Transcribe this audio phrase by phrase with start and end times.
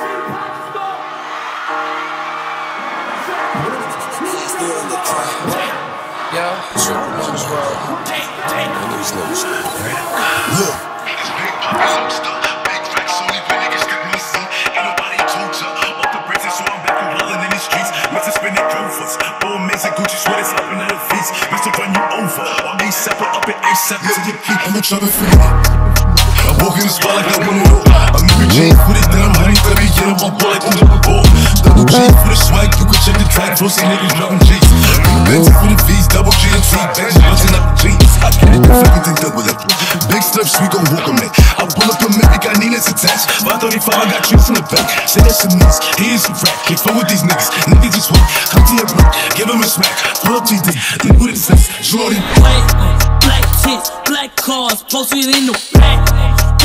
[0.00, 0.14] I'm
[7.32, 7.74] just roll.
[8.88, 10.58] Niggas know what's up, right?
[10.58, 10.88] Look.
[24.68, 25.66] I'ma try to figure out.
[26.44, 27.82] I in the spot like I wanna know.
[28.14, 30.88] I'm new G with it, I'm honey, let me get on my ball like I'm
[30.88, 31.24] the ball.
[31.64, 34.68] Double G for the swag, you can check the track, for some niggas dropping G's.
[35.28, 38.12] Benz for the V's, double G and T, Benz busting up the G's.
[38.24, 39.58] I get it, fucking think double it.
[40.08, 41.30] Big steps, we gon' walk 'em in.
[41.60, 43.28] I pull up a Mavic, got Nina's attached.
[43.44, 44.86] 535, I got tricks in the back.
[45.08, 46.56] Say that's some needs, he is a rat.
[46.64, 48.24] Can't fuck with these niggas, niggas just wait.
[48.48, 49.92] Come to your block, give him a smack.
[50.24, 50.72] Pull up TD,
[51.04, 51.68] look what it says.
[51.84, 52.16] Jordy.
[52.40, 52.64] Black,
[53.20, 56.00] black tits, black cars, posted in the back.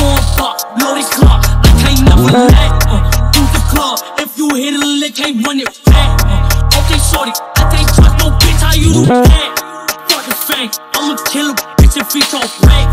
[0.04, 2.64] On pop, loaded car, I can't never let.
[2.88, 3.03] Uh, use the
[3.74, 6.22] club, if you hit a lick, can't run it back.
[6.22, 9.50] Uh, okay, shorty, I can't trust no bitch, how you do that?
[10.08, 12.86] Fucking fang, I'ma kill a bitch if he talk back.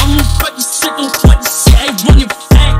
[0.00, 2.72] I'ma fuck this shit, don't fuck this shit, ain't run it back.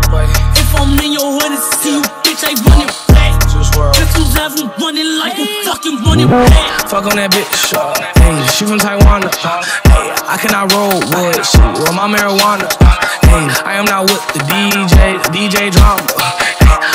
[0.56, 3.36] If I'm in your hood and see you, bitch, ain't run it back.
[3.52, 3.76] Just.
[3.76, 6.88] Pistols have them running like a fucking running back.
[6.88, 9.60] Fuck on that bitch, uh, hey, she from Taiwan, uh,
[9.92, 12.96] hey, I cannot roll with shit, with my marijuana, uh,
[13.28, 16.06] hey, I am not with the DJ, DJ drama,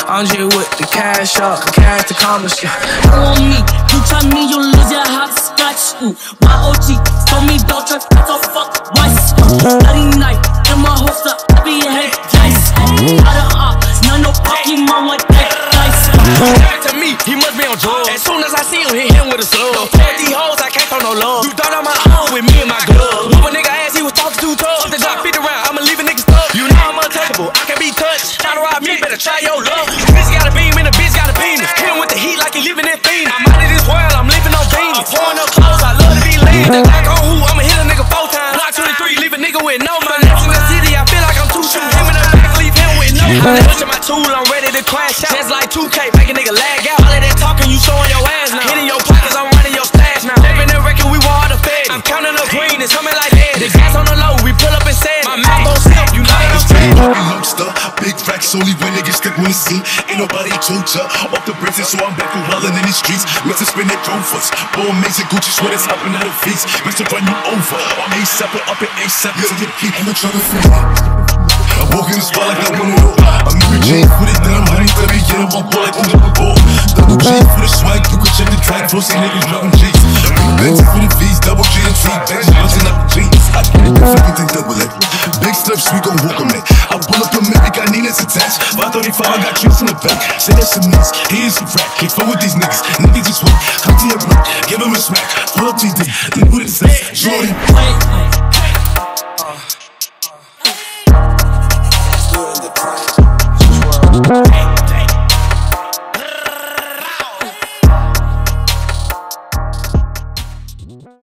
[0.07, 2.71] I'm just with the cash up, the cash to commerce, yeah.
[3.11, 3.59] on me.
[3.91, 5.99] You try me, you lose your hot scotch.
[5.99, 9.33] Ooh, my OG told me don't trust so fuck twice.
[9.59, 10.39] Bloody night
[10.71, 12.71] in my holster, I be a head dice.
[13.25, 13.75] Out of op,
[14.07, 16.03] none no Pokemon with that dice.
[16.63, 18.09] Back to me, he must be on drugs.
[18.09, 19.75] As soon as I see him, hit him with a slug.
[19.75, 21.45] Don't these hoes, I can't throw no love.
[21.45, 22.08] You thought I'm my
[29.29, 29.85] try your luck.
[30.09, 31.69] Bitch got a beam and a bitch got a penis.
[31.77, 33.29] Him with the heat like he living in Phoenix.
[33.29, 35.05] I'm out of this world, I'm living on Venus.
[35.13, 36.65] Pouring up clothes, I love to be lean.
[36.73, 38.57] The Glock on who, I'ma hit a nigga four times.
[38.57, 40.25] Block 23, leave a nigga with no money.
[40.25, 42.73] Next in the city, I feel like I'm too shooting him in the back, leave
[42.73, 43.61] him with no money.
[43.69, 45.37] Pushing my tool, I'm ready to crash out.
[45.37, 46.98] Just like 2K, make a nigga lag out.
[58.55, 59.83] Only when niggas stick with the scene.
[60.09, 63.25] Ain't nobody told ya off the bridges, so I'm back and wildin' in these streets.
[63.45, 63.65] Mr.
[63.67, 66.57] Spin it Rovers, Bull amazing Gucci sweaters hopping out of feet.
[66.85, 67.05] Mr.
[67.11, 69.93] Run you over, I'm ASAP and up at ASAP to the peak.
[70.01, 70.41] I'ma try to.
[71.79, 73.15] I walk in the spot like I wanna know.
[73.47, 76.31] I'm new G with it, I'm honey, let me get on ball like I'm the
[76.35, 76.57] ball.
[76.97, 79.95] Double G for the swag, you can check the track, some niggas dropping G's.
[80.59, 83.45] Benz for the V's, double G and T, Benz busting up the G's.
[83.55, 84.91] I get it, fucking think double it.
[85.39, 86.63] Big steps, we gon' walk 'em in.
[86.91, 87.28] I pull up
[88.29, 88.61] attached.
[88.77, 90.39] 535, I got tricks in the back.
[90.39, 91.89] Say that's some needs, he is a rat.
[91.97, 93.57] Can't fuck with these niggas, niggas just wait.
[93.81, 95.25] Come to your block, give him a smack.
[95.57, 96.05] Pull up TD,
[96.37, 96.93] look what it says.
[97.17, 97.49] Jordy.
[103.57, 104.48] Just roll.